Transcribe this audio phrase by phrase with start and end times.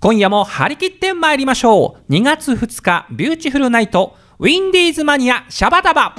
[0.00, 2.12] 今夜も張り切って参りましょう。
[2.12, 6.14] 2月2日ビューティフルナイトウィンディーズマニアシャバダバ。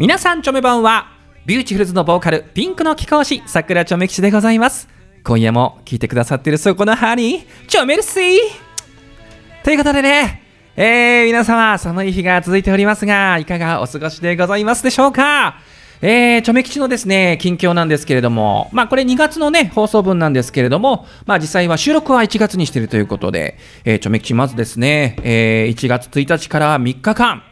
[0.00, 1.12] 皆さんチョメばんは
[1.46, 4.88] ビューティフルズのボーカルピンクの貴公子桜チョメ吉でございます
[5.26, 8.36] 今夜も聞いてくださっているそこのハニーチョメルシー。
[9.64, 10.42] ということでね
[10.76, 15.56] えー、皆様寒い日が続いておりますがいかがお過ごしでございますでしょうか？
[16.02, 23.56] えー、チョメ吉のですね、近況なんですけれども、まあこれ2月のね、放送分なんですけれども、まあ実際は収録は1月にしているということで、
[23.86, 27.42] えー、チョメ吉まずですね、えー、1月1日から3日間、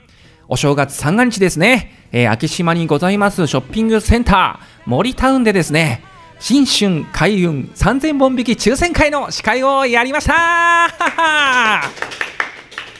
[0.48, 6.02] お正月三が日ですね、えー、秋島にございますショッピングセンター、森タウンでですね、
[6.42, 10.88] 新春開運3000本引き抽選会の司会をやりました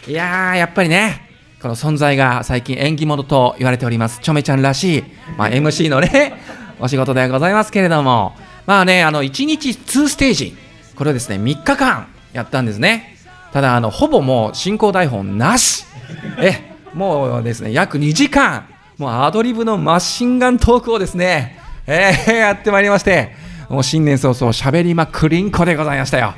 [0.07, 1.29] いやー、やっぱりね、
[1.61, 5.05] この存在が最近縁起物と言われております、ちょめちゃんらしい、
[5.37, 6.35] まあ、MC のね、
[6.79, 10.57] お仕事でございますけれども、まあね、あの1日2ステージ、
[10.95, 13.17] これをですね、3日間やったんですね。
[13.53, 15.85] ただ、あのほぼもう進行台本なし。
[16.39, 18.67] えもうですね、約2時間、
[18.99, 23.33] もうアドリブのマシンガントークをですね、えー、やってまいりまして、
[23.69, 26.35] もう新年早々、しゃべりまくりんこでございましたよ。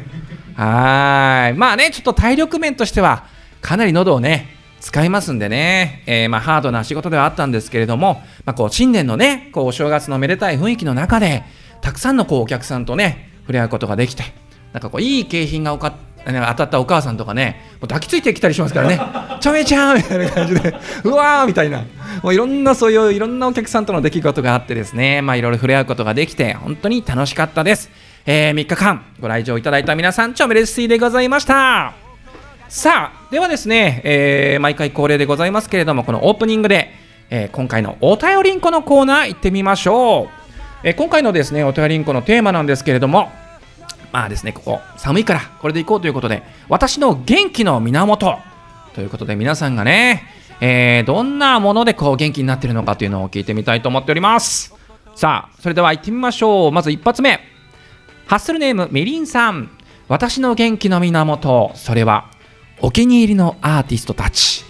[0.56, 1.58] はい。
[1.58, 3.26] まあね、ちょっと体力面としては、
[3.60, 4.48] かなり喉をね、
[4.80, 11.42] 使いますんでね、えー、まあハードな仕事ではあったんですけれども、まあ、こう新年のね、こうお正月のめでたい雰囲気の中で、
[11.80, 14.22] たくさんのこうお客さんとね、触れ合うことができて、
[14.72, 15.72] なんかこういい景品が
[16.24, 19.00] 当たったお母さんとかね、もう抱きついてきたりしますからね、
[19.40, 21.82] ちょめちゃんみたいな感じで、 うわーみたいな、
[22.22, 27.90] もういろんなそういういろんなお客さんとの出来事があってですね、まあいろいろ触れ合うことができて、本当に楽しかったです。
[28.26, 31.92] えー、3日間ご来場いただいた皆さん、ちょめレスイでございました。
[32.68, 36.90] さあ、ではですね、えー、毎回恒例でございますけれども、このオープニングで、
[37.28, 40.44] えー、今回のお便りんこのコーナー行ってみましょう。
[40.82, 43.30] え、今回のですね、お便りんこのテーマなんですけれども、
[44.14, 48.38] まあですね、ここ寒いからこれでいこうということで、私の元気の源
[48.94, 50.22] ということで皆さんがね、
[50.60, 54.72] えー、どんなものでこう元気になってるのかというのを聞いてみたいと思っております。
[55.16, 56.70] さあ、それでは行ってみましょう。
[56.70, 57.40] まず一発目。
[58.28, 59.68] ハッスルネームみりんさん。
[60.06, 62.30] 私の元気の源、それは
[62.80, 64.64] お気に入りのアーティストたち。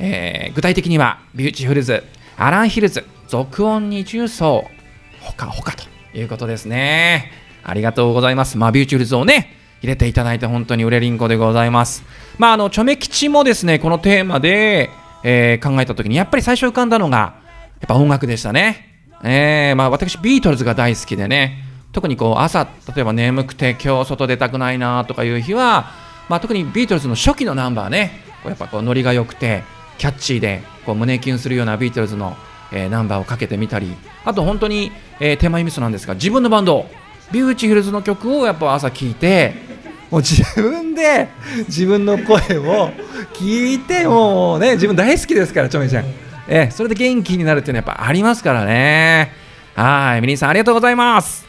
[0.00, 2.04] えー、具体的にはビューティフルズ、
[2.36, 4.66] アランヒルズ、続音二重奏、
[5.22, 7.40] ほかほかということですね。
[7.62, 8.58] ありがとうございます。
[8.58, 12.04] まあ、ビューティフルズをね、入れていただいて本当に嬉りんこでございます。
[12.38, 14.90] まあ、あの、チョメ吉もですね、このテーマで、
[15.24, 17.16] えー、考えた時に、やっぱり最初浮かんだのが、
[17.80, 18.88] やっぱ音楽でしたね。
[19.24, 25.90] えー、まあ、私、ビートルズが大好きでね、特にこう、朝、例えば眠くて今日外出たくないなとかいう日は、
[26.28, 28.12] まあ、特にビートルズの初期のナンバーね、
[28.42, 29.62] こうやっぱこう、ノリが良くて、
[29.98, 32.36] キャッチーで、こう、胸キュンするようなビートルズの、
[32.72, 34.90] えー、ナンバーをかけてみたり、あと本当に、
[35.20, 36.86] えー、手前味噌なんですが、自分のバンド、
[37.32, 39.54] ビューティフルズの曲をやっぱ朝聴いて
[40.10, 41.28] もう自分で
[41.66, 42.90] 自分の声を
[43.32, 46.04] 聞いてもうね自分大好きですからちょめちゃん、
[46.46, 49.32] えそれで元気になるっていうのはやっぱありますからね。
[49.74, 51.46] はいみりんさんありがとうございます。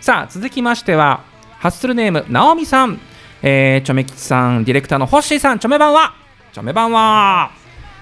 [0.00, 1.24] さあ続きましては
[1.58, 3.00] ハッスルネームなおみさん。
[3.46, 5.58] えー、ちょめきちさんディレクターのホッシーさん。
[5.58, 6.14] ちょめ版は？
[6.52, 7.50] ちょめ版は、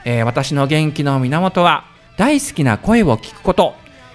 [0.04, 1.84] えー、私の元気の源は
[2.16, 3.74] 大好きな声を聞くこと、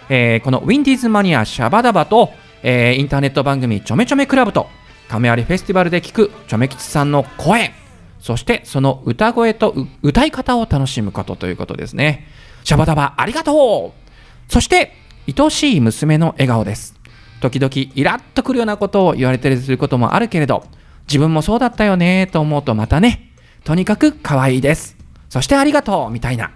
[0.10, 2.32] えー、このウィンディーズマニアシャバダバと
[2.70, 4.68] えー、インターネット番組ちょめちょめクラブと
[5.08, 7.72] 亀有フェスティバルで聞くちょめ吉さんの声。
[8.20, 12.28] そしてその歌声と歌い方を楽しむことということですね。
[12.66, 14.52] シャバダバありがとう。
[14.52, 14.92] そして
[15.34, 16.94] 愛しい娘の笑顔です。
[17.40, 20.66] 時々イラッとくるようなことを言われたりすることもあるけれど
[21.08, 23.32] 自分もそうだったよねと思うとまたね
[23.64, 24.98] とにかく可愛いです。
[25.30, 26.52] そしてありがとうみたいな。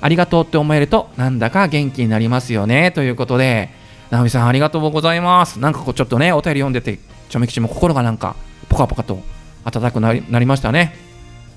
[0.00, 3.79] ありがとうって思えるとなんだか元気になりますよねということで
[4.10, 5.58] 直美さんありがとうございます。
[5.58, 6.98] なんかこうちょっとねお便り読んでて
[7.28, 8.34] ちょめ吉も心がなんか
[8.68, 9.20] ポカポカと
[9.64, 10.94] 温くなりなりましたね。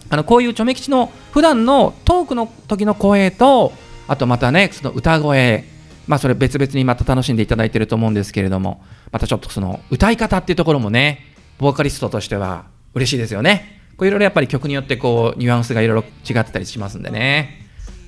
[0.10, 3.74] あのこういうちょめ吉の普段のトークの時の声と
[4.08, 5.64] あとまたねその歌声
[6.08, 11.22] まあそれ別々にまた楽しんでいただいてると思うんですけれどもまたちょっとその歌い方っていうところもね
[11.58, 13.82] ボーカリストとしては嬉しいですよね。
[13.98, 17.62] こういろいろやっぱり曲によってこうニュアンスがいろいろ違ってたりしますんでね。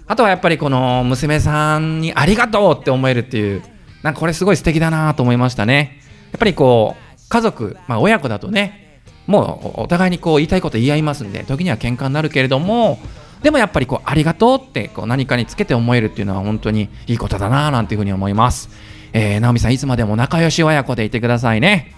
[0.07, 3.63] あとはやっぱりこの娘さんにありがとうって思えるっていう
[4.05, 5.99] なんかこれすごい素敵だなと思いましたね。
[6.31, 12.99] やっぱりこう、家族、まあ親子だとね、もうお互いにこう言いたいこと言い合いますんで、時には喧嘩になるけれども、
[13.41, 18.69] でもやっぱりこう、ありがとうってこう何かにつけて思えるっていうのは本当にいいことだななんていうふうに思います。
[19.11, 21.91] えー、直美さん、いつまでも仲良し親子でいてくださいね。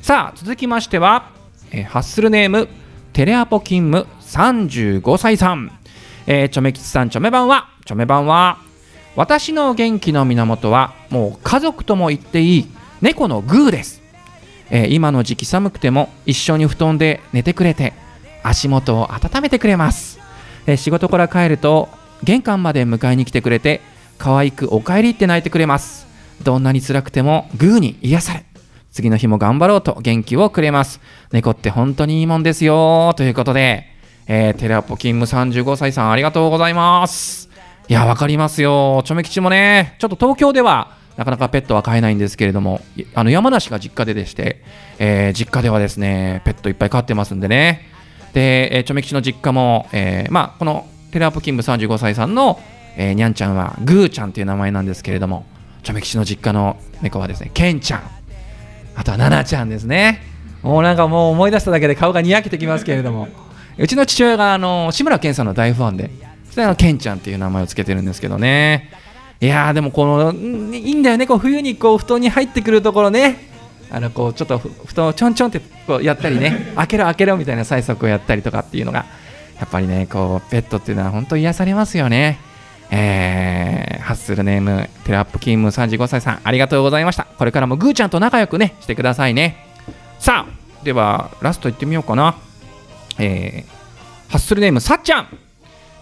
[0.00, 1.32] さあ、続きましては、
[1.72, 2.68] えーハッスルネーム
[3.12, 5.72] テレアポ勤務35歳さん、
[6.28, 8.58] えー、チョメ吉さんチョメ版はチョメ版は
[9.16, 12.66] 私の元気の源はもう家族とも言っていい
[13.00, 14.02] 猫のグーです、
[14.70, 17.94] えー今の時期寒くても一緒に布団で寝てくれて
[18.42, 20.20] 足元を温めてくれます、
[20.66, 21.88] えー仕事から帰ると
[22.22, 23.80] 玄関まで迎えに来てくれて
[24.18, 26.06] 可愛くお帰りって泣いてくれます。
[26.42, 28.44] どんなに辛くてもグーに癒され
[28.90, 31.00] 次の日も頑張ろうと元気をくれます。
[31.30, 33.86] 猫って本当にいいもんですよということで、
[34.26, 37.47] えーテレアポ勤務35歳さんありがとうございます。
[37.88, 39.02] いやわかりますよ。
[39.06, 44.62] ちょめ吉もねちょっと東京ではなかなかペットは飼えないんですけれどもいあの山梨が実家ででして、
[44.98, 47.86] えー実家ではですねペットいっぱい飼ってますんでね。
[48.34, 52.60] で、えー、ちょめ吉の実家も、えーまあ、このテレアポ勤務35歳さんの、
[52.98, 55.46] えーにゃんちゃんはグーちゃんという名前なんですけれども
[55.82, 58.02] ちょめ吉の実家の猫はですねケンちゃん。
[58.96, 60.20] あとはナナちゃんですね。
[60.62, 63.28] もうなんかもう思い出しただけで顔がにやけてきますけれども。
[63.78, 66.10] うちの父親があの志村けんさんの大ファンで
[66.58, 68.90] それであのケンちゃんっていう名前をつけてるんですけどね。
[69.40, 71.24] いやーでもこのんいいんだよね。
[71.24, 73.36] こう冬にこう布団に入ってくるところね。
[73.92, 76.66] あのこうちょっとふ布団をちょんちょんってこうやったりね。
[76.74, 79.06] 開けろ開けろみたいな催促をやったりとかっていうのが
[79.60, 82.40] やっぱりねこうペットっていうのは本当癒されますよね。
[82.90, 87.24] えー、ハッスルネームテレアップ勤務35歳さんありがとうございました。
[87.38, 89.64] これからもグーちゃんと仲良くねしてくださいね。
[90.18, 92.36] さあではラストいってみようかな。
[93.20, 95.28] えー、ハッスルネームさっちゃん、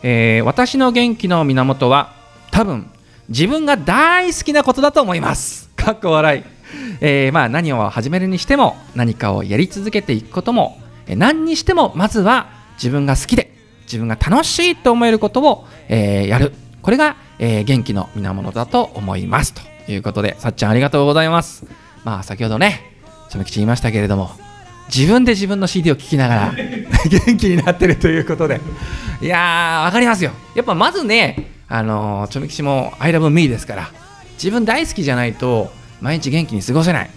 [0.08, 2.12] えー私の元気の源は
[2.52, 2.88] 多分
[3.28, 5.68] 自分が大好きなことだと思います。
[5.74, 6.42] かっこ笑い、
[7.00, 13.50] えーまあ、何を始めるにしても何かをやり続けていくことも何にしてもまずは自分が好きで
[13.86, 16.54] 自分が楽しいと思えることを、えーやる。
[16.82, 19.54] これが、えー元気の源だと思います。
[19.54, 21.66] ということでさっちゃんありがとうございます。
[22.04, 22.80] まあ先ほどね
[23.28, 24.30] ちょめきち言いましたけれども
[24.94, 26.52] 自分で自分の CD を聴きながら
[27.08, 28.60] 元気になってるということで。
[29.20, 30.32] いやーわかりますよ。
[30.54, 33.90] やっぱまずねあのーちょめきちも I love me ですから
[34.34, 35.70] 自分大好きじゃないと
[36.00, 37.10] 毎日元気に過ごせない。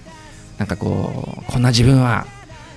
[0.58, 2.26] なんかこうこんな自分は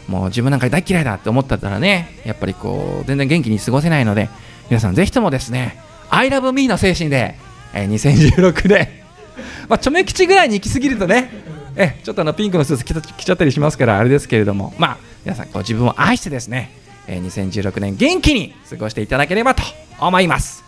[0.08, 4.28] もう自分なんか大嫌いだって思ったらねやっぱりこう全然元気に過ごせないので
[4.70, 5.76] 皆さんぜひともですね
[6.10, 7.36] I love me の精神で、
[7.74, 8.88] えー2016年
[9.68, 11.30] まあちょめ吉ぐらいに行き過ぎるとね
[11.76, 14.74] えちょっとあのピンクのスーツ着た着ちゃったりしますからあれですけれども。
[14.78, 16.72] まあ皆さんこう自分を愛してですね、
[17.12, 19.62] え2016年元気に過ごしていただければと
[20.00, 20.64] 思います。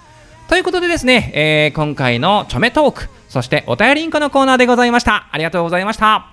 [0.48, 5.28] ということでですね、えー今回のチョメトークそしてお便りインコのコーナーでございました。
[5.32, 6.26] ありがとうございました。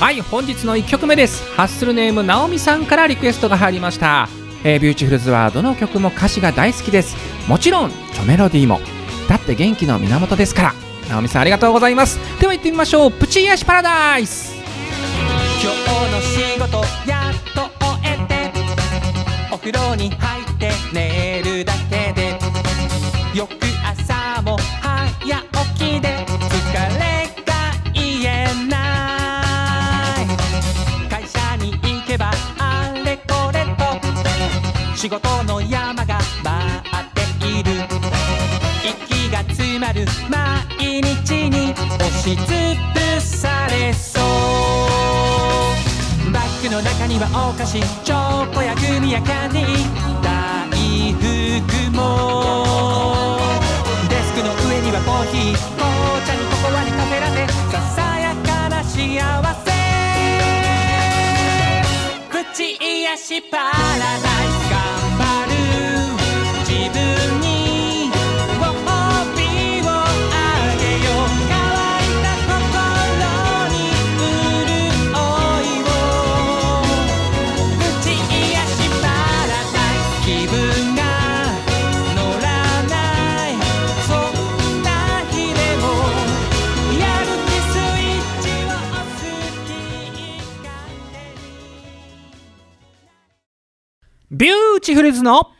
[0.00, 1.42] はい本日の1曲目です。
[1.54, 4.28] ハッスルネームなおみさんからリクエストが入りました、
[4.64, 7.16] えービューティフルズはどの曲も歌詞が大好きです。
[7.48, 8.80] もちろんチョメロディーも。
[9.28, 10.74] だって元気の源ですから。
[11.10, 12.18] なおみさんありがとうございます。
[12.40, 13.10] では行ってみましょう。
[13.10, 14.54] プチ癒しパラダイス。
[15.60, 17.17] 今日の仕事
[19.98, 20.27] に
[47.20, 49.68] はお菓子チョコやグミやキャンディー
[50.22, 50.70] 大
[51.14, 53.38] 福も。
[54.08, 55.82] デスクの上にはコーヒー紅
[56.26, 58.96] 茶にココアにカフェラテささやかな幸
[59.64, 59.72] せ。
[62.30, 64.67] プチ癒しパラダイス。
[94.78, 95.50] ビューティフルズの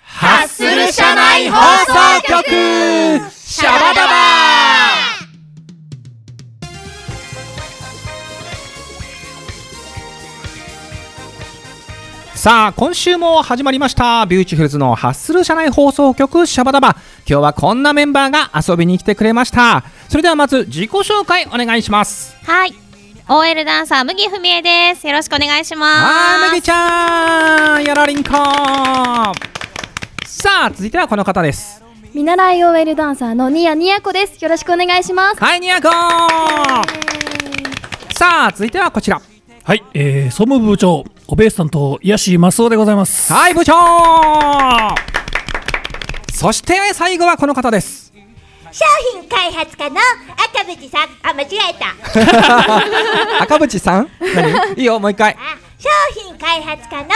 [0.00, 1.92] ハッスル社内放送
[2.22, 3.30] 局。
[3.30, 4.12] シャバダバ。
[12.34, 14.24] さあ今週も始まりました。
[14.24, 16.96] ビューティフルズのハッスル社内放送局シャバダバ。
[17.28, 19.84] 今日はこんなメンバーが遊びに来てくれました。
[20.08, 22.34] それではまず自己紹介お願いします。
[22.44, 22.83] はい。
[23.26, 25.06] OL ダンサー麦文江です。
[25.06, 26.02] よろしくお願いします。
[26.04, 28.32] はい麦ちゃんやらりんこ
[30.26, 34.44] さあ続いてはこの方です見習い OL ダンサーのニヤニヤコです。
[34.44, 35.42] よろしくお願いします。
[35.42, 35.88] はいにやこ
[38.14, 39.22] さあ続いてはこちら
[39.62, 43.32] はい、えー、総務部長、おベース担当、癒しマスオでございます。
[43.32, 43.72] はい、部長
[46.30, 48.03] そして最後はこの方です。
[48.74, 50.00] 商品開発家の
[50.32, 51.94] 赤渕さんあ間違えた
[53.44, 54.08] 赤渕さん？
[54.34, 54.74] 何？
[54.76, 55.30] いいよ、もう一回。
[55.34, 55.36] あ
[55.78, 55.88] 商
[56.20, 57.08] 品開発家の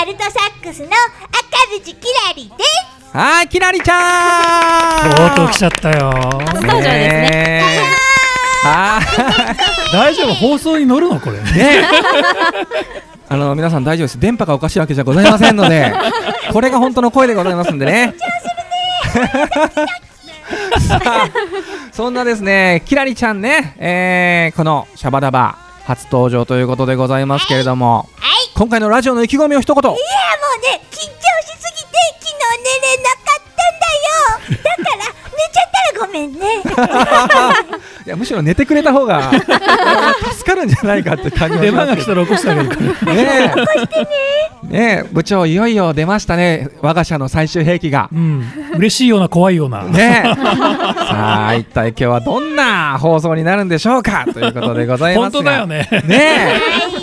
[0.00, 0.96] アルトサックスの赤
[1.76, 2.64] 渕きらりで
[3.10, 6.10] すはい、きらりちゃんとうとう来ちゃったよ。
[6.46, 7.62] 初登場ですね
[9.92, 11.20] 大丈夫、放送に乗るの？
[11.20, 11.36] これ。
[11.36, 11.42] い。
[11.42, 11.84] ね
[13.28, 14.18] あの皆さん大丈夫です。
[14.18, 15.92] 電波がおかしいわけじゃございませんので、
[16.54, 18.14] これが本当の声でございますんでね。
[18.18, 18.26] さ
[19.76, 19.86] あ
[21.92, 29.82] そんなですね、きらりちゃんね、えーこのシャバダバ初登場ということでございますけれども、はい今回のラジオの意気込みを一言。
[29.82, 29.98] いやもう
[30.62, 31.88] ね緊張しすぎて
[32.20, 32.32] 昨日
[32.62, 36.38] 寝れなかったんだよだから寝ちゃったらごめんね。
[38.06, 39.30] いやむしろ寝てくれた方が
[40.32, 43.14] 助かるんじゃないかって感じが出番が来たら起こしてあげるから。
[43.14, 43.54] ね
[44.70, 44.72] え。
[44.72, 45.04] ね。
[45.04, 46.68] え部長いよいよ出ましたね。
[46.80, 48.08] 我が社の最終兵器が。
[48.12, 48.44] うん、
[48.76, 49.82] 嬉しいような怖いような。
[49.84, 50.34] ねえ。
[50.34, 55.38] さあ一体今日はどんな放送になるんでしょうかということでございますが。
[55.38, 55.88] 本当だよね。
[56.06, 56.52] ね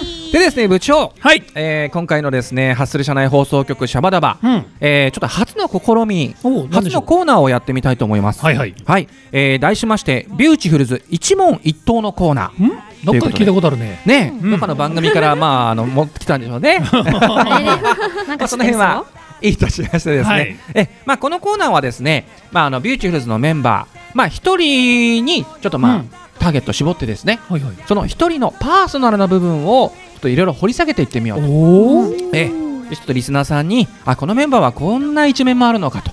[0.05, 1.43] えでですね部長、はい。
[1.55, 4.65] えー今回のですねハッスル社内放送局シャバダバ、うん。
[4.79, 6.35] えーちょっと初の試み
[6.71, 6.89] 初。
[6.89, 8.75] のコーナーをやってみたいと思いますはいはい。
[8.85, 12.69] はい、えー題しましてビューティフルズ一問一答のコーナーん？
[13.03, 14.01] どっかで聞いたことあるね。
[14.05, 16.79] ね、うんどっかの番組から、まあ、あの、持ってきたんでしょうね。
[16.91, 19.05] なんまあ、かその辺は
[19.41, 20.35] いいとしましてですね。
[20.35, 27.39] はいえ、まあ、このコーナーはですね、まあ、あの、ビューティフルズのメンバー、まあ、一人に、ちょっと、まあ、うんターゲットを絞ってですね。
[27.49, 27.73] はいはい。
[27.85, 32.29] その一人のパーソナルな部分を、っといろいろ掘り下げていってみようと。
[32.33, 32.51] え
[32.89, 36.11] でちょっとリスナーさんに、あ、このメンバーはこんな一面もあるのかと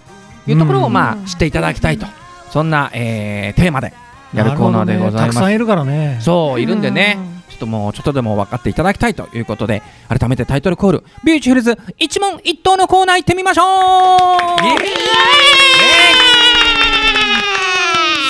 [0.51, 2.07] いうところを、うんまあ、知っていただきたいと。
[2.51, 3.93] そんな、えーテーマで
[4.35, 5.55] やるコーナーでございますたくさん。
[5.55, 6.19] いるからね。
[6.21, 7.19] そう、いるんでね。
[7.49, 13.63] ちょっともうちょっとでも分かっていただきたいということで、改めてタイトルコール、ビューティフルズ一問一答のコーナー行ってみましょ
[14.27, 14.27] う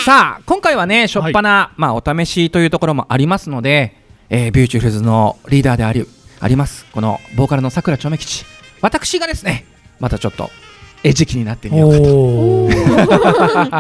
[0.05, 6.07] さあ、今回はね、しょっぱな、まあ、お試しというところもありますので、えービューティフルズのリーダーであり、
[6.41, 8.45] あります、このボーカルのさくらちょめ吉。
[8.81, 9.67] 私がですね、
[10.01, 10.51] またちょっと、
[11.03, 11.99] 餌食になってみようか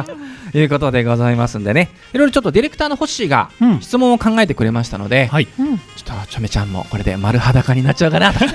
[0.05, 0.17] と。
[0.59, 5.47] いうことでございますんでね、いろいろちょっとディレクターのホッシーがうん質問を考えてくれましたので、はい。
[5.47, 8.51] ちょっとちょめちゃんもこれで丸裸になっちゃうかなと いう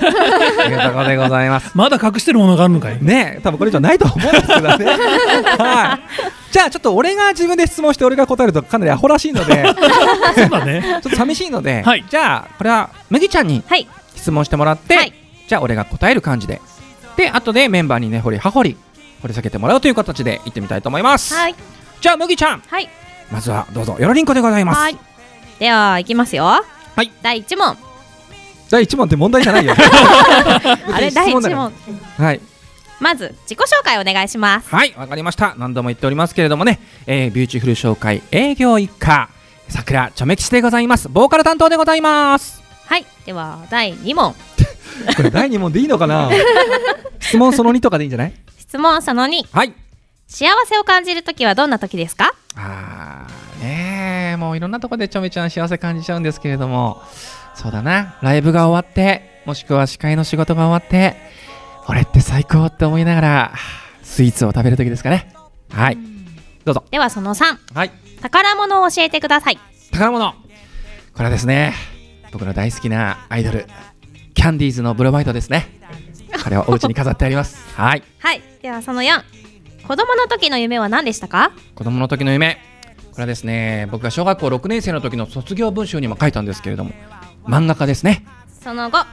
[0.82, 1.72] ところでございます。
[1.76, 2.98] まだ隠してるものがあるのかい？
[3.02, 4.84] ねえ、多分これ以上ないと思うんですけどね。
[5.58, 6.52] はい。
[6.52, 9.64] じゃあちょっと俺が自分で質問して俺が答えるとかなりアホらしいので、
[10.36, 10.82] そうだね。
[10.82, 15.12] ちょっと寂しいので、はいじゃあこれは麦ちゃんにはい質問してもらって、はい
[15.48, 16.60] じゃあ俺が答える感じで、
[17.16, 18.76] で後でメンバーにね掘り葉掘り
[19.22, 21.34] 掘り下げてもらうという形でいってみたいと思います。
[21.34, 21.54] はい
[22.02, 22.88] じゃあ麦ちゃん、はい
[23.30, 24.78] まずはどうぞよろりんこでございます。
[24.78, 24.98] はい
[25.58, 26.64] ではいきますよは
[27.02, 27.76] い第一問
[28.70, 29.72] 第一問って問題じゃないよ。
[30.92, 31.72] あれ第一問
[32.18, 32.40] はい。
[33.00, 35.54] まず自己紹介お願いしますはい、わかりました。
[35.58, 39.28] 何度も言っておりますけれどもね、えービューティフル商会営業一課、
[39.68, 41.08] 桜ちょめきちでございます。
[41.08, 42.62] ボーカル担当でございます。
[42.86, 44.34] はいでは第二問
[45.16, 46.28] これ第2問でいいのかな？
[47.20, 48.32] 質問その2とかでいいんじゃない？
[48.58, 49.72] 質問その2はい。
[50.32, 52.32] 幸せを感じるときはどんな時ですか？
[52.56, 57.02] あー、ねえ、もういろんなとこでちょめちゃん幸せ感じちゃうんですけれども、
[57.54, 61.16] そうだな、ライブが終わって、もしくは司会の仕事が終わって、
[61.86, 63.52] 俺って最高って思いながら、
[64.02, 65.34] スイーツを食べるときですかね。
[65.70, 65.98] はい。
[66.64, 66.84] どうぞ。
[66.90, 67.90] ではその3はい。
[68.22, 69.58] 宝物を教えてください。
[69.90, 70.32] 宝物。
[70.32, 70.36] こ
[71.18, 71.74] れはですね
[72.32, 73.66] 僕の大好きなアイドル
[74.32, 75.78] キャンディーズのブロマイドですね。
[76.42, 77.58] これをお家に飾ってあります。
[77.76, 78.02] はい。
[78.18, 78.42] はい。
[78.62, 79.20] ではその4
[79.86, 81.52] 子供の時の夢は何でしたか？
[81.74, 82.58] 子供の時の夢。
[83.12, 86.92] これはですね僕が小学校6年生の時の卒業文集にも書いたんですけれども
[87.44, 88.24] 漫画家ですね。
[88.62, 89.04] その5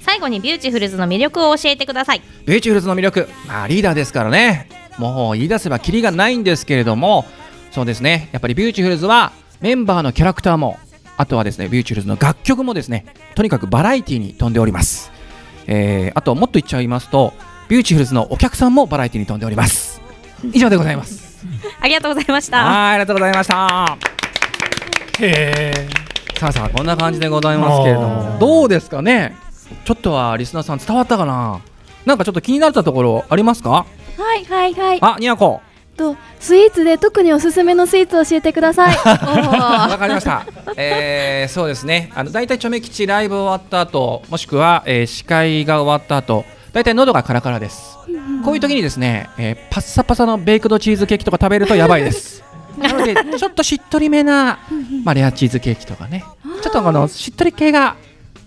[0.00, 2.22] 最後にビューティフルズの魅力を教えてください。
[2.44, 4.68] ビューティフルズの魅力、まあ、リーダーですからね。
[4.98, 7.24] もう言い出せばキリがないんですけれども
[7.70, 8.28] そうですね。
[8.32, 10.78] やっぱりビューティフルズはメンバーのキャラクターも
[11.16, 15.10] あとはですねビューティフルズの楽曲もですねとにかくバラエティに富んでおります、
[15.66, 17.32] えー、あともっと言っちゃいますと
[17.68, 19.95] ビューティフルズのお客さんもバラエティに富んでおります
[20.52, 21.44] 以上でございます。
[21.80, 22.64] ありがとうございました。
[22.64, 23.98] はいありがとうございました。
[25.20, 25.88] へえ。
[26.38, 28.38] さあさあこんな感じでございますけれどあもー。
[28.38, 29.36] どうですかね？
[29.84, 31.60] ちょっとはリスナーさん伝わったかな？
[32.04, 33.70] なんかちょっと気になったところありますか？
[33.70, 33.86] は
[34.36, 34.98] いはいはい。
[35.02, 35.60] あにやこ。
[35.96, 38.96] とスイーツで特におすすめのスイーツを教えてください。
[39.00, 40.44] わかりました。
[40.76, 42.12] えー、そうですね。
[42.14, 46.44] あの大体チョメ吉ライブ終わった後、もしくは、えー司会が終わった後、
[46.76, 47.96] 大体喉がカラカラです。
[48.44, 52.44] こういう時にですね、えーパッサパサのベイクドチーズケーキとか食べると やばいです。
[52.76, 54.58] なのでちょっとしっとりめな、
[55.02, 56.22] まあレアチーズケーキとかね、
[56.62, 57.96] ちょっとこのしっとり系が、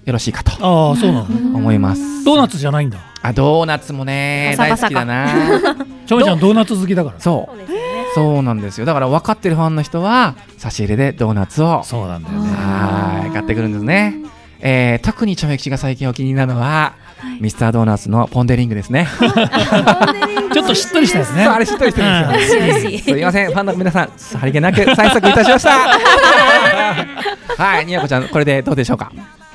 [0.05, 1.57] よろしいかとああそうなの。
[1.57, 2.24] 思います。
[2.24, 3.00] ドーナツじゃないんだ。
[3.24, 4.93] あドーナツもねバサバサか。
[4.93, 5.86] 大好きだな。
[6.05, 7.15] ちょめちゃんドーナツ好きだから。
[7.19, 7.57] そう。
[8.13, 8.86] そうなんですよ。
[8.86, 11.81] だから分かってるファンの人は差し入れでドーナツを。
[11.83, 12.48] そうなんだよね。
[12.51, 14.13] はい買ってくるんですね、
[14.59, 16.93] えー特にチョメ吉が最近お気に入りなのは、
[17.39, 19.07] ミスタードーナツのポン・デ・リングですね。
[20.53, 21.43] ちょっとしっとりしたやつね。
[21.43, 23.47] そうあれしっとりしてるんですよ、すいません。
[23.47, 25.71] ファンの皆さんさりげなく催促いたしました。
[27.63, 29.11] はいにやこちゃんこれでどうでしょうか？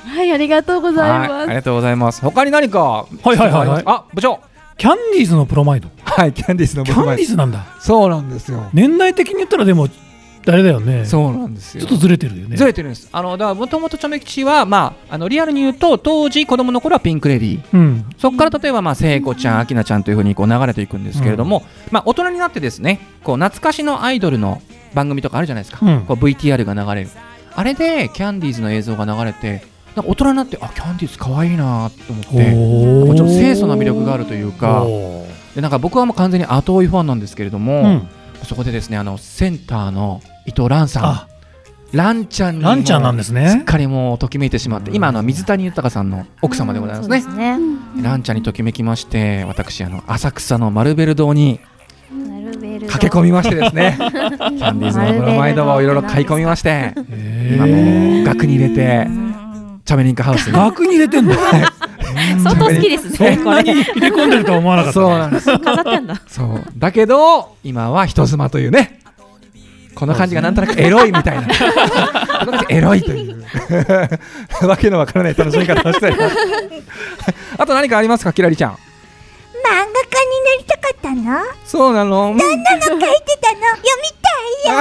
[0.07, 1.43] はい、ありがとうございはいます。
[1.43, 2.21] ありがとうございます。
[2.21, 2.79] 他に何か？
[2.81, 3.83] はいはいはいはい。
[3.85, 4.39] あ部長。
[4.77, 5.89] キャンディーズのプロマイド。
[6.03, 7.65] はいキャンディーズのキャンディーズなんだ。
[7.79, 8.69] そうなんですよ。
[8.73, 9.87] 年代的に言ったらでも
[10.47, 11.05] あれだよね。
[11.05, 11.83] ちそうなんですよ。
[11.83, 12.57] ょっとずれてるよね。
[12.57, 13.09] ずれてるんです。
[13.11, 17.63] あのだからもともとチョメ吉はまああのリアルに言うと当時子供の頃はピンクレディー。
[17.73, 18.05] うん。
[18.17, 24.61] そこから例えばまあ聖子ちゃん、明菜ちゃんというふうにこう流れていくんですけれども、まあ大人になってですね、こう懐かしのアイドルの
[24.93, 25.85] 番組とかあるじゃないですか。
[25.85, 26.05] うん。
[26.05, 27.09] こう VTR が流れる。
[27.55, 29.63] あれでキャンディーズの映像が流れて、
[29.95, 32.99] 大人になってあキャンディーズ可愛いなと思って、おー。
[32.99, 34.85] なんかちょっと清楚な魅力があるというか、
[35.55, 38.07] でなんか僕はもう完全に後追いファンなんですけれども、うん。
[38.43, 41.05] そこでですねあのセンターの伊藤蘭さん。
[41.05, 41.27] あ、
[41.91, 43.49] ランちゃんにもランちゃんなんですね。
[43.49, 47.21] しっかりもうときめいてしまって、今あの水谷豊さんの奥様でございますね。
[47.21, 47.57] そうですね。
[48.01, 51.33] ランちゃんにときめきまして私あの浅草のマルベル堂。
[51.33, 51.59] に
[52.87, 53.95] 駆け込みましてですね。
[53.99, 56.93] キャンディーズのブロマイドをいろいろ買い込みまして
[57.53, 59.07] 今もう額に入れて
[59.85, 60.53] チャメリンクハウスに。
[60.53, 61.33] 額に入れてんの？
[62.43, 63.37] 相当好きですそね。
[63.43, 65.45] これんなに入れ込んでるとは思わなかったそうなんです。
[65.59, 66.21] 飾ってんだ。
[66.27, 66.61] そう。
[66.77, 68.99] だけど今は人妻というね
[69.95, 71.47] この感じがなんとなくエロいみたいな。
[71.47, 73.45] この感じエロいという。
[74.67, 76.35] わけのわからない楽しみ方をしております
[77.57, 78.71] あと何かありますかキラリちゃん。
[78.71, 78.77] 漫
[79.63, 79.93] 画家に
[80.45, 81.39] なりたかったの？
[81.65, 82.11] そうなの。
[82.11, 83.59] どんなの書いてたの？
[83.71, 84.29] 読みた
[84.65, 84.79] いよ。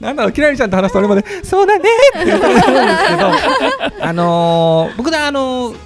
[0.00, 5.76] なんだろう、キラリちゃんと話すと俺まで、そうだねって言ったんですけど、あのー、僕だ、あのー、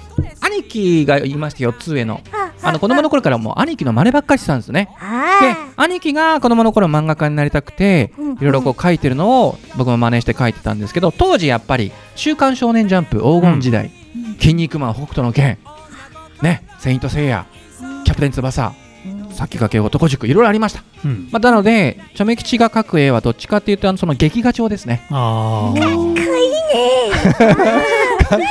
[0.41, 2.21] 兄貴がいまして4つ上の、
[2.63, 4.85] あの子供の頃からもう兄貴の真似ばっかりしてたんですよね。
[4.85, 13.91] であ、兄貴が子供の頃漫画家になりたくて、うんいろいろこう書いてるのを僕も真似して書いてたんですけど、当時やっぱり、週刊少年ジャンプ黄金時代、
[14.39, 15.57] 筋肉マン北斗の拳、
[16.41, 17.45] ね、セイントセイヤ、
[18.03, 18.73] キャプテン翼、
[19.33, 20.83] 先駆け男塾、いろいろありました。
[21.05, 21.27] うん。
[21.31, 25.05] まあ、なので、チョメ吉が描く絵はどっちかっていうと、あのその劇画調ですね。
[25.09, 25.79] あー。
[25.79, 26.53] かっこいい
[28.25, 28.47] かどう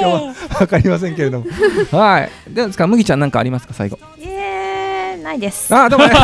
[0.00, 1.46] かはわかりませんけれども。
[1.92, 2.30] はい。
[2.48, 3.98] どうですか、麦ちゃんなんかありますか、最後。
[4.20, 6.14] えーないですあ、どうもね。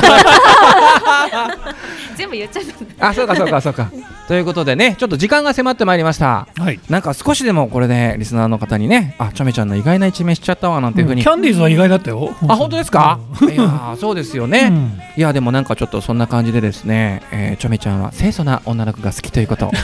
[2.16, 2.64] 全部言っちゃっ
[2.98, 3.90] たあ、そうか、そうか、そうか。
[4.28, 6.48] ということでね、ちょっと時間が迫ってまいりました。
[6.58, 6.80] はい。
[6.90, 11.22] なんか少しでもこれでリスナーの方にね、あ、チョメちゃんの意外な一面しちゃったわなんていうふうに。
[11.22, 12.34] キャンディーズは意外だったよ。
[12.48, 13.20] あ、本当ですか？
[13.42, 14.68] いやー、そうですよね。
[14.68, 15.00] うん。
[15.16, 19.66] いやでもなんかちょっとそんな感じでですね、えー、チョメちゃんは清楚な女の子が好きということ。
[19.70, 19.74] もっ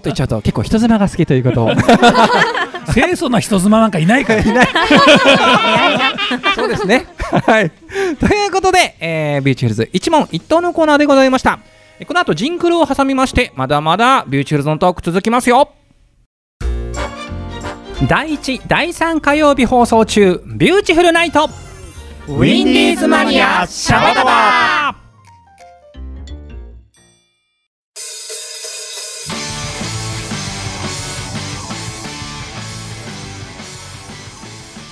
[0.04, 1.64] 言っちゃうと結構人妻が好きということ。
[1.66, 1.72] を
[2.94, 4.42] 清楚な人妻なんかいないから。
[6.56, 7.04] そうですね。
[7.46, 7.70] はい。
[8.18, 11.58] ということで、えー、ビューティフルズ一問一答のコーナーでございました。
[11.58, 15.72] えこの後ジングルを挟みましてまだまだビューティフルズのトーク続きますよ。
[18.08, 21.48] 第1第3火曜日放送中ビューティフルナイト。
[22.28, 24.95] ウィンディーズマニアシャバダバ。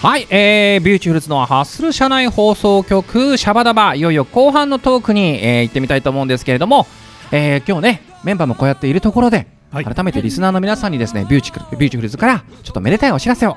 [0.04, 6.86] はい、えー、ビューティフルズのハッスル社内放送局シャバダバいよいよ後半のトークに、えー行ってみたいと思うんですけれども、
[7.32, 9.84] えー今日ねメンバーもこうやっているところで、はい。
[9.86, 13.56] 改めてリスナーの皆さんにですねビューティフルビューティフルズからちょっとめでたいお知らせを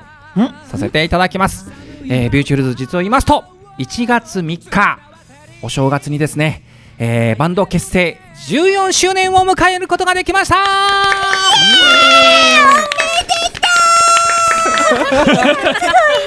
[0.70, 1.70] させていただきます、
[2.04, 3.44] えービューティフルズ実を言いますと
[3.78, 5.00] 1月3日
[5.60, 6.64] お正月にですね、
[6.96, 8.16] えーバンド結成
[8.48, 10.64] 14周年を迎えることができました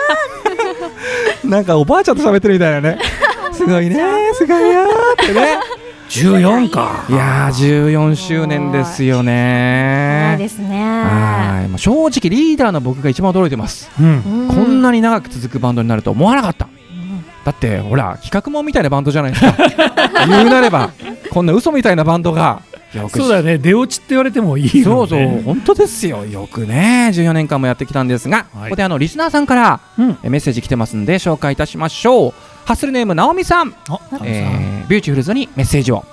[1.44, 2.98] なんかおばあちゃんと喋ってるみたいなね。
[3.52, 4.00] すごいね
[4.34, 5.58] すごいよーってね。
[6.08, 7.04] 14か。
[7.08, 10.36] いやー14周年ですよね。
[10.38, 10.76] ですね。
[10.84, 11.68] はい。
[11.68, 13.90] まあ正直リーダーの僕が一番驚いてます。
[14.00, 14.48] うん。
[14.48, 16.68] こんなに長く続くバンドになると思わなかった。
[17.44, 19.54] だってほら企画もんみたいなバンドじゃないですか。
[20.28, 20.90] 言うなれば
[21.30, 22.60] こんな嘘みたいなバンドが
[23.18, 23.58] そうだよね。
[23.58, 25.42] 出落ちって言われてもいいそうそう。
[25.44, 26.26] 本当ですよ。
[26.26, 28.64] よくね14年間もやってきたんですが、はい。
[28.64, 30.18] ここであのリスナーさんからうん。
[30.22, 32.32] えメッセージ来てますんで紹介いたしましょう。
[32.64, 33.74] ハッスルネームなおみさん。
[33.86, 34.20] さん。
[34.24, 36.04] えービューティフルズにメッセージを。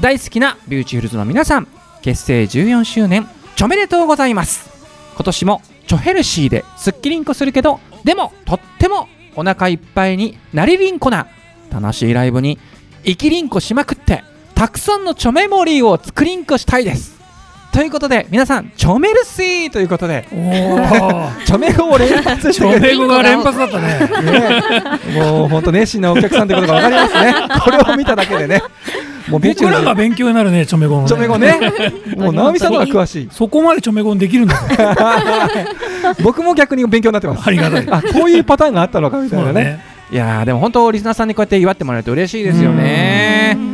[0.00, 1.68] 大好きなビューティフルズの皆さん
[2.02, 4.70] 結成14周年ちょめでとうございます。
[5.14, 11.28] 今年もちょヘルシーですっきりんこするけどでもとってもお腹いっぱいになりりんこな
[11.70, 12.58] 楽しいライブに
[13.04, 17.14] 生きりんこしまくってたくさんのちょメモリーを作りんこしたいです
[17.72, 27.34] ということで皆さんチョメルシーということで チョメ語を連発してチョメ語が連発だったねね、もう本当熱心なお客さんということがわかりますね。
[27.64, 28.62] これを見ただけでね。
[29.28, 31.58] もう僕らが勉強になるねチョメ語のねチョメ語ね。
[32.16, 33.28] もう直美さんの方が詳しい。
[33.32, 34.56] そこまでチョメ語にできるんだ
[36.22, 37.42] 僕も逆に勉強になってます。
[37.44, 39.52] ありがたいあ、こういうパターンがあったのかみたいなね。
[39.52, 43.73] ねいやーでも本当リスナーさんにこうやって祝ってもらえると嬉しいですよね。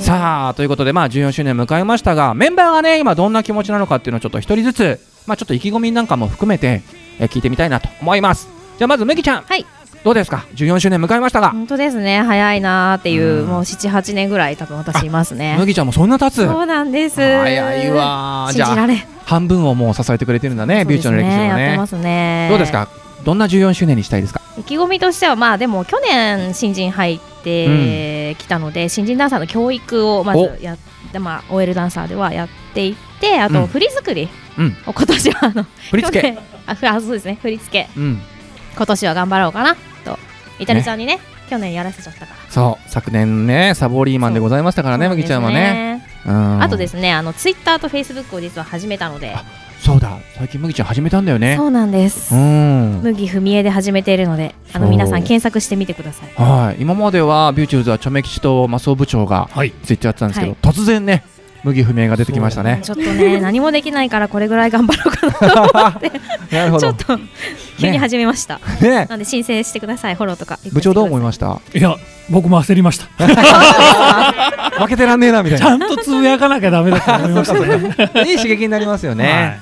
[0.00, 6.82] さあということでまあ14周年迎えましたがメンバーがね今どんな気持ちなのかっていうのをちょっと一人ずつまあちょっと意気込みなんかも含めて
[7.18, 8.48] えー聞いてみたいなと思います。
[8.78, 9.42] じゃあまず麦ちゃん。
[9.42, 9.64] はい。
[10.04, 11.50] どうですか？14周年迎えましたが。
[11.50, 12.22] 本当ですね。
[12.22, 13.46] 早いなーっていう、うん。
[13.48, 15.56] もう七八年ぐらい多分私いますね。
[15.58, 16.46] 麦ちゃんもそんな経つ？
[16.46, 17.16] そうなんです。
[17.16, 18.52] 早いわー。
[18.52, 18.98] じゃあ信じられん。
[19.24, 21.38] 半分をもう支えてくれてるんだね、ビューチの歴史をね。
[21.38, 21.86] そうですやってま。
[21.86, 22.48] すね。
[22.50, 22.88] どうですか、
[23.26, 24.40] どんな14周年にしたいですか？
[24.58, 30.78] 意気込みとしてはまあでも去年新人入ってきたので、新人ダンサーの教育をまずやっ
[31.12, 33.52] てまあ OL ダンサーではやっていってあうん。
[33.52, 36.38] と振り作りうん、を今年はあの振り付け？
[36.66, 37.88] あふあそうですね振り付け。
[37.96, 38.20] うん、
[38.76, 40.18] 今年は頑張ろうかなと。
[40.58, 41.18] イタリちゃんにね
[41.50, 42.36] 去年やらせちゃったから。
[42.50, 46.06] そう、昨年ね、サボリーマンでございましたからね、麦ちゃんはね。
[46.26, 46.62] うん。
[46.62, 49.36] あとですねあのツイッターとフェイスブックを実は始めたので
[49.80, 51.56] そうだ、最近麦ちゃん始めたんだよね。
[51.56, 51.66] そ。
[51.66, 52.34] うなんです。
[52.34, 53.00] うん。
[53.02, 56.30] 麦文江で始めているのであの皆さん検索してみてください。
[56.42, 59.70] はい、今まではビューチューズはチョメ吉とマスオ部長がはい。
[59.84, 60.60] ツイッターやってたんですけど、はい。
[60.60, 61.22] 突然ね、
[61.62, 62.80] 麦不明が出てきましたね。
[62.82, 66.00] ちょっとね何もできないからこれぐらい頑張ろうかな
[66.58, 66.80] なるほど。
[66.80, 66.96] ちょっ。
[66.96, 67.18] と
[67.78, 70.58] 急に始めました、ね、なんで申請してくださいフォローとか。
[70.72, 71.60] 部長どう思いました？
[71.74, 71.94] いや
[72.30, 73.06] 僕も焦りました。
[74.80, 75.58] 負けてらんねえなみたいな。
[75.58, 78.30] ちゃんとつぶやかなきゃダメだと思いましたね。
[78.30, 79.24] いい刺激になりますよね。
[79.32, 79.60] はい、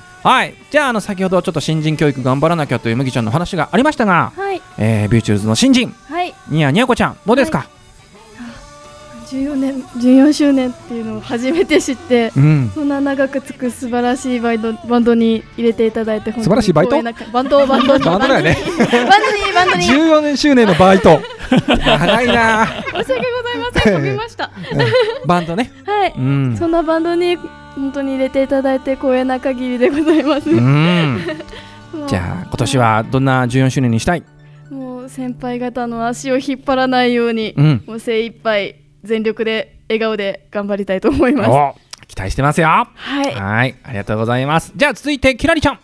[0.70, 4.62] じゃああの先ほどちょっと新人教育頑張らなきゃという麦ちゃんの話がありましたが、はい。
[4.78, 6.34] えー、ビューチューズの新人はい。
[6.48, 7.68] ニヤニヤコちゃんどうですか、
[9.26, 12.70] 14年14周年っていうのを初めて知ってうん。
[12.74, 17.02] そんな長くつく素晴らしいバイトバンドに入れていただいて素晴らしいバイト？
[17.02, 18.04] バンドバンドに。
[18.04, 18.56] バンドだよね。
[18.78, 19.86] バンドにバンドに。
[19.86, 21.20] 14年周年のバイト。
[21.50, 23.94] 長いな、 申し訳ございません。
[23.94, 24.50] 飛びました。
[24.72, 24.76] う
[25.24, 25.26] ん。
[25.26, 25.70] バンドね。
[25.84, 26.14] はい。
[26.16, 26.56] うん。
[26.58, 27.38] そんなバンドに
[27.74, 34.22] 本当に入れていただいて光栄な限りでございます、じゃあ今年はどんな14周年にしたい？
[34.70, 37.84] もう先輩方の足を引っ張らないように、うん。
[37.86, 41.50] もう精一杯全力で笑顔で頑張りたいと思います。
[41.50, 41.74] お
[42.06, 42.68] 期待してますよ。
[42.68, 42.88] は
[43.22, 43.34] い。
[43.34, 43.74] はい。
[43.82, 44.72] ありがとうございます。
[44.74, 45.80] じゃあ続いてキラリちゃん。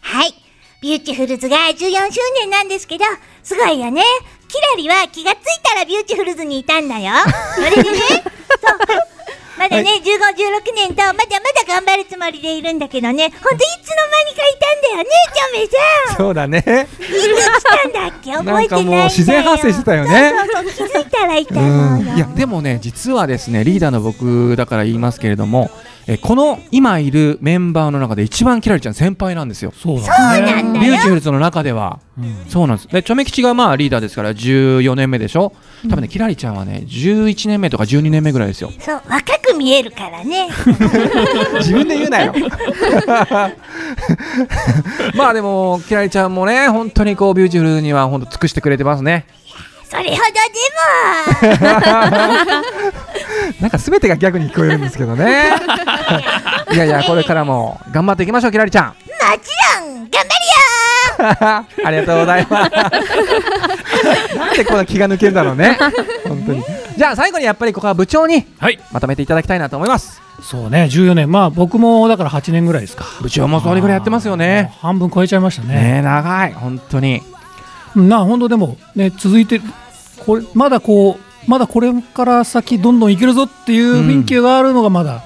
[0.00, 0.34] はい。
[0.82, 3.04] ビューティフルズが14周年なんですけど、
[3.42, 4.02] すごいよね。
[4.48, 7.12] キラリは気がついたらビューティフルズにいたんだよ。
[7.54, 9.19] それでね、 そう。
[9.60, 11.24] まだね、15、16年と、まだまだ
[11.68, 15.66] 頑張るつもりでいるんだけどね、ほんといつの間にかいたんだよね、チョメ
[16.08, 16.16] さん。
[16.16, 18.32] そうだねいつ来たんだっけ？
[18.40, 18.86] 覚えてないんだよ。
[18.86, 22.12] なんかもう自然発生してたよねそうそうそう、気づいたらいたうのよ。
[22.14, 25.70] んいやでもね実はですねリーダーの僕だから言いますけれども
[26.12, 29.72] えこの今いるメンバーの中で一番キラリちゃん先輩なんですよ。
[29.80, 30.06] そうなん
[30.44, 30.72] だよ。
[30.72, 32.00] ビューティフルズの中では。
[32.48, 32.88] そうなんです。
[32.88, 35.52] でチョメ吉がまあリーダーですから14年目でしょ？
[35.88, 38.72] 多分ねキラリちゃんはね11年目とか12年目ぐらいですよ。
[38.80, 40.48] そう、若く見えるからね。
[41.58, 42.34] 自分で言うなよ。
[45.14, 49.26] まあでもキラリちゃんもね本当にこうビューティフルズには本当尽くしてくれてますね
[49.90, 52.60] それほどでも。
[53.60, 55.50] なんか全てが逆に聞こえるんですけどね
[56.72, 58.94] いやいやこれからも頑張っていきましょうキラリちゃんも
[59.42, 59.50] ち
[59.80, 60.30] ろん、頑張るよ
[61.84, 62.70] ありがとうございます。
[64.36, 65.76] なんでこんな気が抜けるんだろうね。
[66.26, 66.64] 本当に。
[66.96, 70.22] じゃあ最後にやっぱりここは部長にはいまとめていただきたいなと思います。
[70.42, 74.72] そうね14年まあ僕もだから8年ぐらいですか部長もそれぐらいやってますよね。
[74.80, 77.22] 半分超えちゃいましたねねえ長い本当に。
[77.94, 79.60] な本当でもね続いて
[80.24, 85.22] これまだこうまだこれから先どんどんいけるぞっていう雰囲気があるのがまだ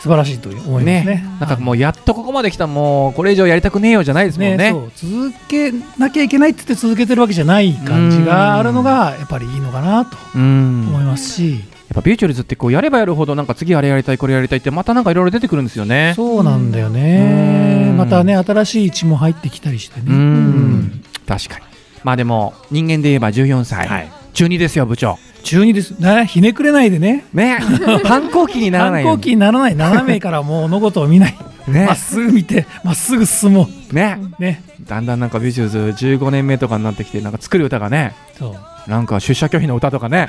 [0.00, 1.04] 素晴らしいと思いますね。
[1.04, 4.70] ねなんかもうやっとここまで来たもうこれ以上やりたくねえよじゃないですもんね。
[4.70, 10.86] そう続けなきゃいけないって言って続けてるわけじゃない感じがあるのがやっぱりいいのかなとうん。
[10.88, 16.12] 思いやっますし、ぱビューチュルズってこうやればやるほどなんか次あれやりたいこれやりたいってまたなんかいろいろ出てくるんですよね。
[16.14, 20.12] そうなんだよねうんまたね新しい血も入ってきたりしてねう。
[20.12, 21.02] ん。
[21.26, 21.64] 確かに。
[22.04, 25.18] まあでも人間で言えば14歳、はい中2ですよ部長。
[25.42, 26.00] 中二です。
[26.00, 27.24] ねひねくれないでね。
[27.32, 27.58] ね
[28.04, 29.74] 反抗期にならない反抗期にならない。
[29.74, 31.36] 斜めからもう物事を見ない。
[31.66, 31.86] ね。
[31.86, 34.40] まっすぐ見てまっすぐ進もねう。
[34.40, 34.62] ね。
[34.82, 38.14] だんだんなんかビューチューズ15年目とかになってきてなんか作る歌がね。
[38.38, 38.88] そう。
[38.88, 40.28] なんか出社拒否の歌とかね。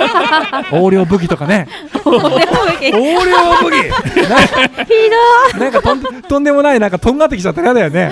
[0.72, 1.68] 横領ブギとかね。
[2.02, 3.74] 横領ブギ。
[5.60, 8.10] なんかとんとんでもないなんかとんがってきちゃって嫌だよね。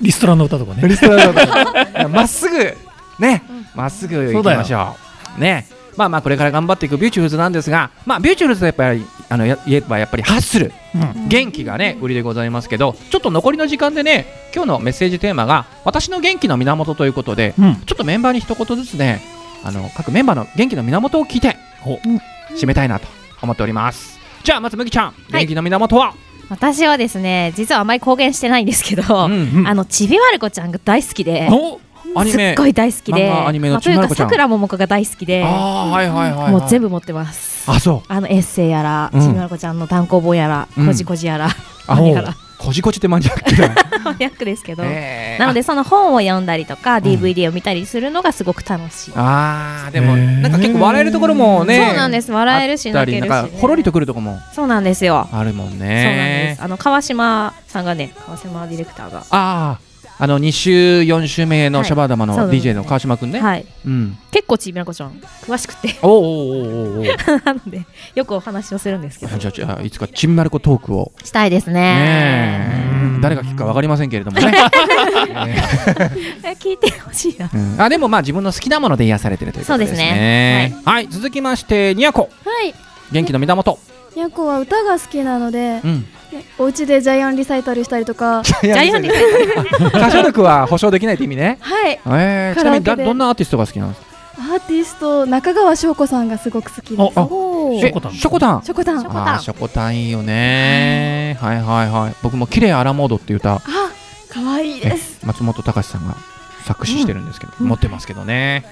[0.00, 0.86] リストラの歌とかね。
[0.86, 1.82] リストラだとか。
[1.82, 2.76] いやまっすぐ。
[3.18, 3.42] ね
[3.74, 4.96] まっすぐ行きましょ
[5.38, 5.40] う。
[5.40, 5.66] ね。
[5.96, 11.28] まあまあこれから頑張っていくビューティフルズなんですが、まあビューティフルズはやっぱりあのや言えばやっぱりハッスル、うん。
[11.28, 17.76] 元気がね売りでございますけど、ちょっと残りの時間でね、今日のメッセージテーマが私の元気の源ということで、うん。
[17.76, 19.20] ちょっとメンバーに一言ずつね、
[19.64, 21.98] あの各メンバーの元気の源を聞いてお
[22.54, 23.06] 締めたいなと
[23.42, 24.18] 思っております。
[24.44, 25.14] じゃあまず麦ちゃん、はい。
[25.40, 26.14] 元気の源は、
[26.48, 29.68] 私はですね実はあまり公言してないんですけど、うんうん。
[29.68, 31.80] あのちびまる子ちゃんが大好きでお
[32.14, 32.50] アニメ。
[32.50, 33.30] すっごい大好きで。
[33.30, 35.44] 漫画アニメのまあというかさくらももこが大好きで。
[35.44, 37.70] ああはいはいはい、はい、もう全部持ってます。
[37.70, 38.02] あそう。
[38.08, 39.20] あのエッセイやら、うん。
[39.20, 40.86] ちびまる子ちゃんの単行本やら、うん。
[40.86, 41.48] こじこじやら
[41.86, 42.34] あ何やら。
[42.58, 45.40] こじこじってマニアックだ、マニアックですけど、えー。
[45.40, 52.30] なのでその本を読んだりとか、DVD を見たりするのがすごく楽しい、ああでもなんか結構笑えるところもねそうなんです。
[52.30, 54.38] 笑えるし泣けるしなんかほろりとくるとこも。
[54.52, 56.62] そうなんですよ、あるもんそうなんでねす。
[56.62, 59.18] あの川島さんがね川島ディレクターが。
[59.18, 59.78] ああ
[60.22, 61.88] あの2週4週目のはい。
[61.88, 63.66] シャバーダマの DJ の川島くんね、はい。
[63.84, 64.16] うん。
[64.30, 65.96] 結構ちびまる子ちゃん詳しくて。
[66.00, 67.04] おうおうおうおうおう
[67.44, 69.36] なのでよくお話をするんですけど。
[69.36, 71.10] じゃあじゃあいつかちんまる子トークを。
[71.24, 73.18] したいですね。
[73.20, 74.54] 誰が聞くかわかりませんけれどもね、
[76.44, 76.50] え。
[76.50, 77.50] 聞いてほしいな。
[77.52, 77.80] うん。
[77.80, 79.96] あでもまあ自分の好きなもので癒されてるということですね。
[79.96, 80.76] そうですね。
[80.84, 82.72] はい、続きましてにやこはい。
[83.10, 83.76] 元気の源。
[84.14, 86.06] にゃこは歌が好きなので、うん
[86.58, 88.42] お家でジャイアンリサイタルしたりとか。
[88.42, 89.24] ジジャイアンリサイ
[89.88, 91.58] 歌唱力は保証できないって意味ね。
[91.60, 92.00] はい。
[92.06, 94.06] えー、ちなみにだどんなアーティストが好きなんですか
[94.38, 97.00] アーティスト中川翔子さんがすごく好きです。
[97.02, 97.80] ああおー。
[97.80, 98.12] ショコタン。
[98.12, 98.62] ショコタン？
[98.62, 99.00] ショコタン。
[99.00, 99.28] ショコタン。
[99.28, 101.36] あーショコタンいいよね。
[101.40, 101.56] はい。
[101.62, 103.54] はいはい僕も「綺麗アラモード」っていう歌。
[103.56, 103.60] あ
[104.30, 105.24] 可愛いです。
[105.26, 106.16] 松本隆さんが
[106.64, 107.68] 作詞してるんですけど、うん。
[107.68, 108.64] 持ってますけどね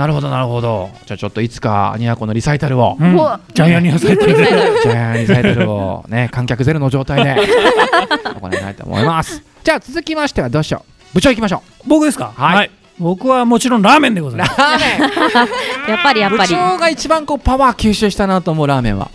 [0.00, 0.88] なるほどなるほど。
[1.04, 2.96] じゃあちょっといつかニヤコのリサイタルを。
[2.98, 3.14] うん。
[3.52, 4.34] ジャイアンにされてる
[4.82, 6.30] ジャイアンリサイタルをね。
[6.32, 7.36] 観客ゼロの状態で。
[8.40, 9.42] 行いたいと思います。
[9.62, 11.14] じゃあ続きましてはどうしよう。
[11.14, 12.32] 部長行きましょ僕ですか？
[12.34, 12.70] はい。
[12.98, 14.58] 僕はもちろんラーメンでござういます。
[14.58, 15.90] ラーメン。
[15.90, 16.50] やっぱりやっ部ぱり。
[16.50, 19.10] 長が一番こうパワー吸収したなと思うラーメンは？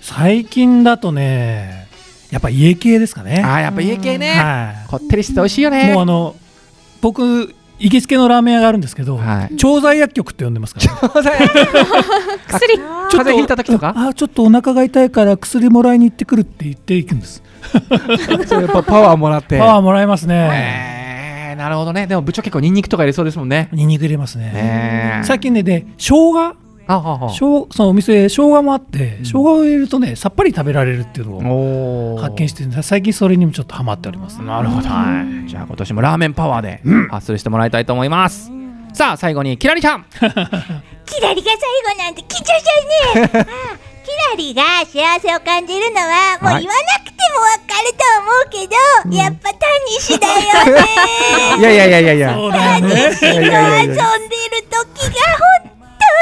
[0.00, 1.86] 最近だとね
[2.30, 3.42] やっぱ家系ですかね。
[3.44, 4.30] あーやっぱ家系ね。
[4.38, 5.92] はこってりしてて美味しいよいね。
[5.92, 6.36] もうあの
[7.02, 9.56] 僕行きつけのラーメン屋があるんですけどはい。
[9.56, 11.08] 調剤薬局って呼んでますから。
[12.46, 12.78] 薬。
[13.10, 13.94] 風邪ひいた時とか？
[13.96, 17.42] あちょっとお腹が痛いから薬もらいに行ってくるって言っていくんです。
[18.46, 19.58] それやっぱパワーもらって。
[19.58, 20.50] パワーもらえますね。
[20.52, 21.00] えー
[21.60, 22.06] なるほどね。
[22.06, 23.68] でも部長結構ニンニクとか入れそうですもんね。
[23.72, 24.44] ニンニク入れますね。
[24.52, 26.54] ね最近ねで生姜
[26.90, 27.28] あはは。
[27.30, 34.42] 生姜そのお店生姜もあって生姜を入れるとねさっぱり食べられるっていうのを発見してるんで最近それにもちょっとハマっております。
[34.42, 38.50] なるほど、はい、じゃあ今年もラーメンパワーで発するしてもらいたいと思います、
[38.92, 40.04] さあ最後にキラリちゃん。
[41.06, 50.34] キラリが最後なんて緊張しちゃうね ああキラリが幸せを感じるのはもう言わなくてもわかると思うけど、やっぱタニシだよ
[50.74, 50.82] ね。
[51.60, 53.54] いやいやいやいやタニシと遊んでる
[54.68, 55.69] 時が本当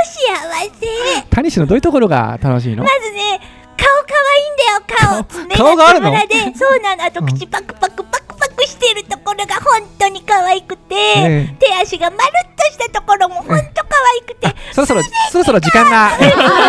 [0.04, 1.22] 幸せ。
[1.30, 2.84] タニシのどういうところが楽しいの？
[2.84, 3.40] まずね
[3.76, 5.46] 顔可愛いんだよ顔。
[5.48, 6.10] 目顔があるの？
[6.10, 6.18] で。
[6.56, 7.04] そうなの。
[7.04, 16.10] あと口パクパクパクパクしてるところが本当に可愛くて、え手足がまるっとしたところも本当可愛くてそろそろそろそろ時間が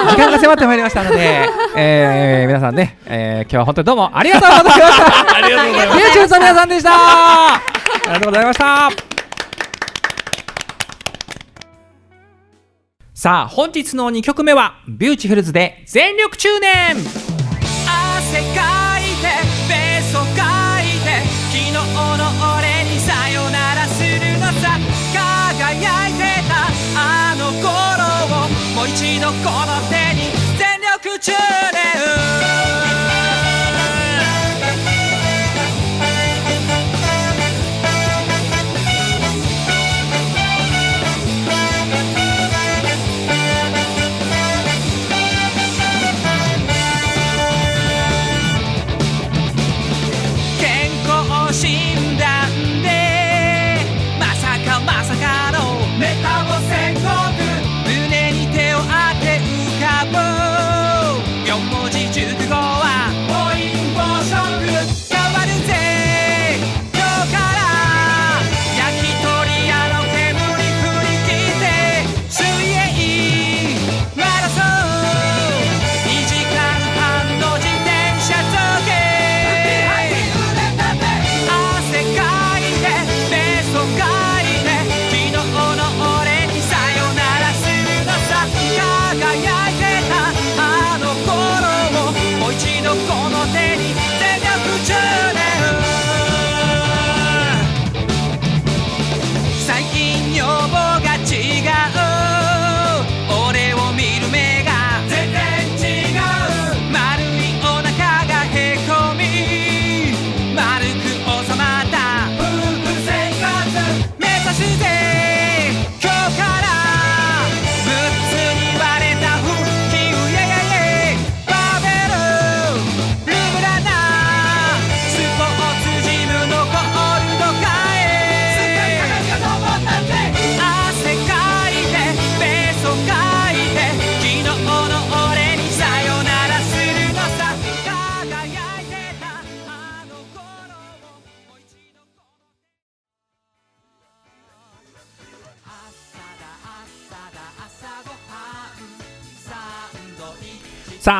[0.09, 7.61] 時間が迫ってまいりましたので、えー、皆さんね、えー、今日は本当にどうもありがとうございましたありがとうございます YouTube の皆さんでしたあ
[8.07, 9.08] りがとうございました
[13.19, 16.95] さあ本日の2曲目はビューティフルズで全力中年。
[16.95, 17.03] 汗
[18.55, 19.27] かいて
[19.67, 21.83] ベソかいて昨日の
[22.55, 24.79] 俺にさよならするのさ。
[25.11, 27.67] 輝いてたあの頃
[28.45, 29.33] をもう一度こ
[29.67, 31.33] の手に全力中
[31.73, 31.98] 年。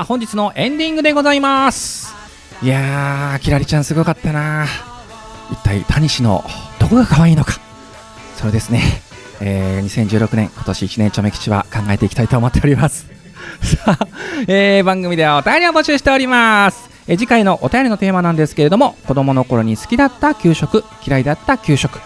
[0.10, 2.16] 本日のエンディングでございます。
[2.64, 4.66] いやーキラリちゃんすごかったな。
[5.52, 6.44] 一体タニシの
[6.80, 7.60] どこが可愛いのか。
[8.36, 8.82] それですね、
[9.40, 13.06] えー2016年今年1年ちょめ吉は考えていきたいと思っております。
[13.62, 14.08] さあ、
[14.48, 22.00] えー番組ではお便りを募集しております、え次回のお便りのテーマなんですけれども子供の頃に好きだった給食嫌いだった給食、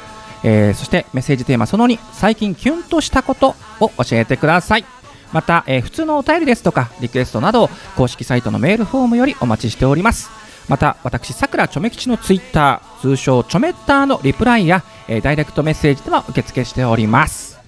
[0.44, 4.93] えーそしてメッセージテーマその2最近キュンとしたことを教えてください。
[5.34, 10.30] また、えー普通のお便りですとかリクエストなど公式サイトのメールフォームよりお待ちしております。
[10.70, 17.60] また私さくらちょめ吉のツイッター通称ちょめッターのリプライや、えーダイレクトメッセージでも受付しております。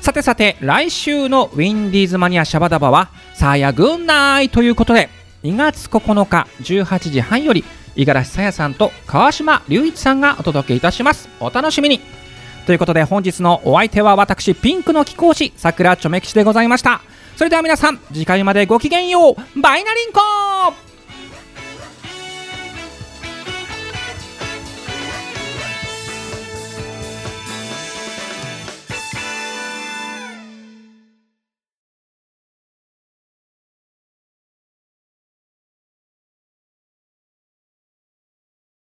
[0.00, 5.08] さてさて来週のウィンディーズマニアシャバダバはさあやぐんないということで
[5.44, 11.28] 2月9日18時半より五十嵐さやさんと川島隆一さんがお届けいたします。
[11.40, 12.21] お楽しみに。
[12.66, 17.00] ということで本日のお相手は私ピンクの貴公子さくらちょめ吉でございました。
[17.36, 19.34] それでは皆さん次回までごきげんよう。
[19.60, 20.91] バイナリンコー！